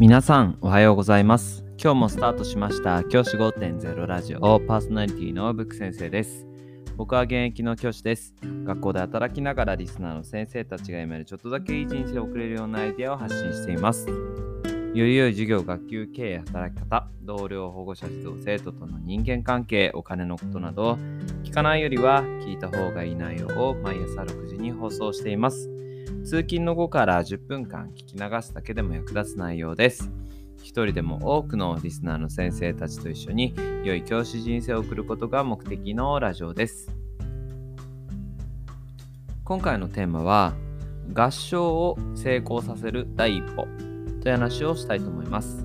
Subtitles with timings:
[0.00, 1.64] 皆さんおはようございます。
[1.76, 3.02] 今日もスタートしました。
[3.02, 4.60] 教師5.0ラジオ。
[4.60, 6.46] パーソナリティのブック先生です。
[6.96, 8.32] 僕は現役の教師です。
[8.62, 14.06] 学校で働きながらリスナーの先生たちが読めるちょっとだけいい人生を送れるようなアイデアを発信しています。
[14.08, 14.14] よ
[15.04, 20.96] り良い授業、学級経営、働き方、同僚、保護者、児童、生徒との人間関係、お金のことなど、
[21.42, 25.68] 聞かないよりは聞いた方がいい内容を毎朝6時に放送しています。
[26.24, 30.10] 通勤の後から10分間聞き流すだけでも役立つ内容です。
[30.62, 36.90] 一人でも多くのリスナーの先生たちと一緒に良い教師人生を送ることが目的のラジオです。
[39.44, 40.54] 今回のテーマは
[41.14, 43.66] 合唱を成功させる第一歩
[44.20, 45.64] という話をしたいと思います。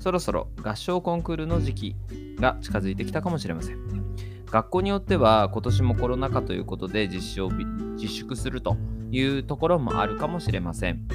[0.00, 1.96] そろそろ合唱コンクールの時期
[2.40, 4.07] が近づいてきたかもしれません。
[4.50, 8.76] 学校によっては今年もコロナ禍ということで実施を自粛すると
[9.10, 11.06] いうところもあるかもしれません。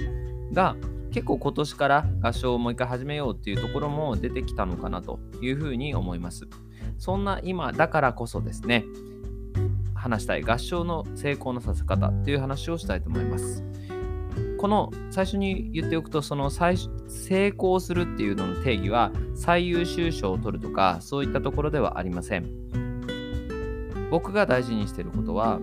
[0.52, 0.76] が
[1.12, 6.48] 結構今年から合唱をもう一回始めようっていうところも出てきたのかなというふうに思います。
[6.98, 8.86] そんな今だからこそですね
[9.96, 13.64] 話したい合唱の成功のさせ方っていう話をしたいと思います。
[14.60, 16.78] この最初に言っておくとその成
[17.48, 22.83] 功するっていうのの定義は最優秀賞を取るとかそういったところではありません。
[24.14, 25.60] 僕が大事にしていることは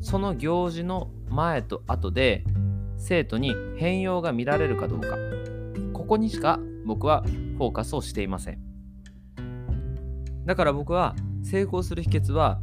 [0.00, 2.42] その行事の前と後で
[2.98, 5.16] 生徒に変容が見られるかどうか。
[5.92, 8.58] ここにしか僕はフォーカスをしていません。
[10.44, 11.14] だから僕は
[11.44, 12.58] 成功する秘訣は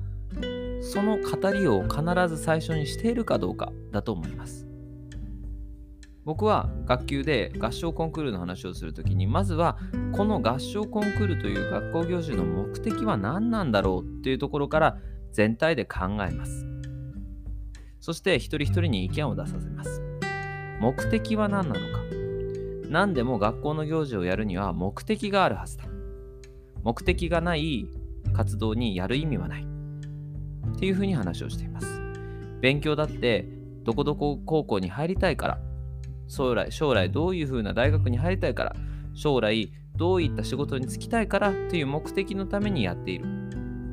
[0.82, 4.68] その語りを必ず最初にしているかどうかだと思います。
[6.26, 9.78] 僕は学級で合唱コンクールの話をするときにまずは
[10.12, 14.98] この合唱コンクールという学校行事の目的は何なんだろうっていうところから
[15.34, 16.66] 全体で考えます。
[18.00, 20.02] そして一人一人に意見を出させます。
[20.80, 22.04] 目的は何なのか
[22.89, 25.86] 何でも学校の行事をやるには目的があるはずだ。
[26.83, 27.88] 目的がない
[28.33, 29.66] 活動にやる意味はない。
[30.76, 32.02] っていうふうに話をしています。
[32.61, 33.48] 勉強だって
[33.83, 35.60] どこどこ高校に入りたいから、
[36.27, 38.76] 将来将来どういうふうな大学に入りたいから、
[39.14, 43.26] 将来どういった仕事に就きたいからという目的のためにやっている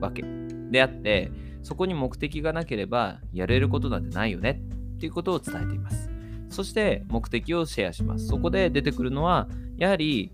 [0.01, 0.40] わけ
[0.71, 1.31] であって
[1.63, 4.63] そこに目的がなければやれることなんてないよね
[4.97, 6.11] っていうことを伝えています。
[6.49, 8.27] そして目的をシェアします。
[8.27, 10.33] そこで出てくるのはやはり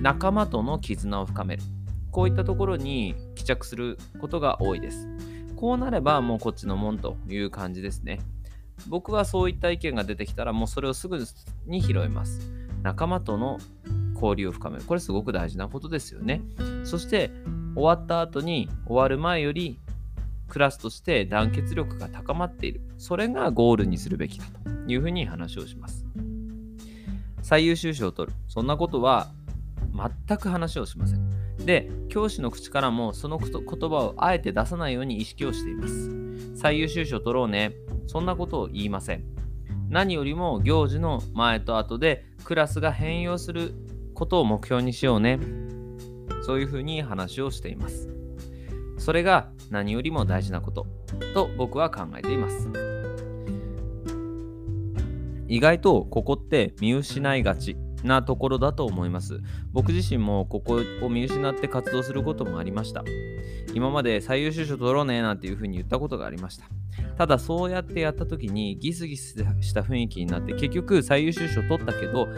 [0.00, 1.62] 仲間との絆を深める。
[2.10, 5.08] こういったところに帰着することが多いです。
[5.56, 8.20] こうなればもうこっちのもんという感じですね。
[8.86, 11.18] 僕はそういった意見が出てきたらもうそれをすぐ
[11.66, 12.40] に拾います。
[12.82, 13.58] 仲間との
[14.14, 14.84] 交流を深める。
[14.84, 16.42] これすごく大事なことですよね。
[16.84, 17.30] そして
[17.78, 19.78] 終わった後に終わる前より
[20.48, 22.80] クラスとして団結力が高まっている。
[22.96, 26.04] それがゴールにするべきだというふうに話をします。
[27.40, 28.36] 最優秀賞を取る。
[28.48, 29.28] そんなことは
[30.26, 31.30] 全く話をしません。
[31.64, 36.10] で、教師の口からもその言葉をあえて出さないように意識をしています。
[36.56, 37.74] 最優秀賞を取ろうね。
[38.08, 39.22] そんなことを言いません。
[39.88, 43.74] 何よりも行事の前と後でクラスが変容する
[44.14, 45.38] ことを目標にしようね。
[46.42, 48.08] そういうふうに話をしています。
[48.98, 50.86] それが何よりも大事なこと
[51.34, 52.68] と僕は考えています。
[55.46, 59.40] 意外とここって見失いがちなところだと思います。
[59.72, 63.02] 僕自身もここを見失って活動することもありました。
[63.74, 66.66] 今まで最優秀賞取ろうねなんていうふうに言ったことがありました。
[67.16, 72.28] ただそうやってやった時にギスギスした雰囲気になって結局最優秀賞取ったけど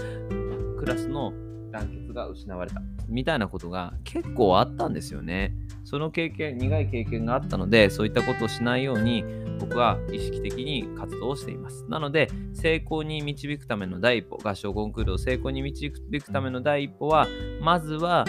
[0.79, 1.33] クラスの
[1.71, 5.55] 団結が失われたみたいなことが結構あったんですよね。
[5.85, 9.25] その経験、苦い経験があったので、そういったことをしないように
[9.59, 11.85] 僕は意識的に活動をしています。
[11.89, 17.27] なので、成功に導くための第一歩、合唱コンクールを成功に導くための第一歩は、
[17.61, 18.25] まずは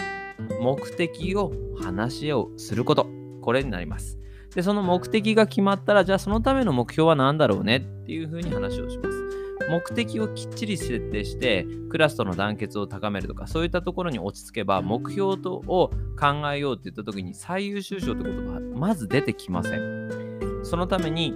[0.60, 3.06] 目的を話をすること。
[3.40, 4.18] これになります。
[4.54, 9.21] で、その目的が決まったら、じゃあそのための目標は何だろうねっていうふうに話をします。
[9.68, 20.62] 目的をきっちり設定してクラスとの団結を高めるとかそういったところに落ち着けば目標とを考えようって言った時に最優秀賞って言葉はまず出てきません。
[20.64, 21.34] そのために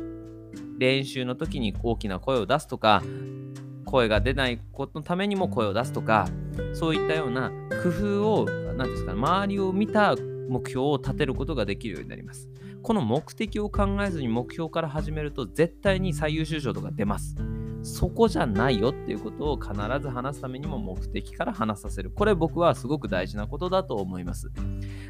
[0.78, 3.02] 練習の時に大きな声を出すとか
[3.84, 6.28] 声が出ないことのためにも声を出すとか
[6.74, 7.50] そういったような
[7.82, 8.46] 工夫を
[8.76, 10.14] 何ですか周りを見た
[10.48, 12.48] 目標を立てることができるようになります。
[12.86, 17.34] この目的を考えずに目標から始めると絶対に最優秀賞とか出ます
[17.86, 22.10] そこじゃないよっていうことを必ず話すためにも目的から話させる。
[22.10, 24.50] これ僕はすごく大事なことだと思います。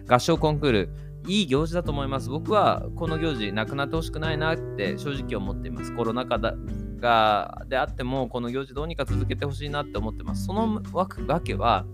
[0.08, 0.90] 合唱コンクール、
[1.26, 2.28] いい行事だと思います。
[2.28, 5.94] 僕はこの行事なくなってほしくないなって正直思っています。
[5.96, 6.55] コロナ禍だ
[7.00, 11.06] がであってもこの行事どうにか続けてほしいなって思ってますそのわ
[11.40, 11.84] けは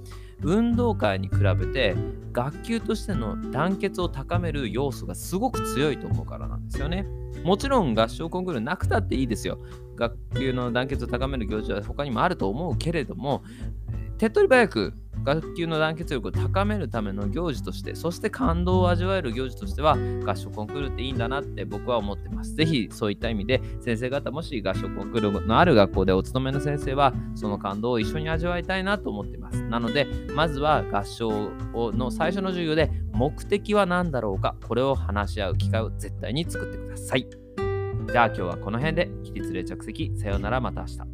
[0.42, 1.94] 運動会に比べて
[2.32, 7.06] 学級としての団結を高める要素がすごく強いと思うからなんですよね。
[7.44, 9.58] もちろん合唱コンクールなくたっていいですよ。
[9.96, 13.42] 学級の団結を高める行事は他にもあると思うけれども、
[14.18, 19.96] 手っ取り早く学級の団結力を高めるための行事として、そして感動を味わえる行事としては、
[20.26, 22.54] 合唱コンクールっていいんだなって僕は思ってます。
[22.54, 29.62] ぜひそういった意味で、先生方もし合唱コンクールのある学校でお勤めの先生は、その感動を一緒に味わいたいなと思ってます。
[29.64, 37.26] なので、まずは合唱の最初の授業で、目的は何だろうか、これを話し合う機会を絶対に作ってください。
[38.10, 41.11] じゃあ今日はこの辺で起立例着席さようならまた明日